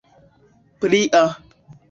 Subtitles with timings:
[0.81, 1.23] plia